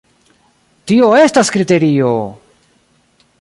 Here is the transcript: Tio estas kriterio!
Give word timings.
Tio 0.91 1.09
estas 1.25 1.51
kriterio! 1.57 2.09